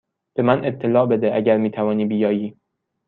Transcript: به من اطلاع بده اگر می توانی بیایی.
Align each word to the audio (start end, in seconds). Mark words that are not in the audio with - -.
به 0.37 0.43
من 0.43 0.65
اطلاع 0.65 1.05
بده 1.05 1.35
اگر 1.35 1.57
می 1.57 1.71
توانی 1.71 2.05
بیایی. 2.05 2.57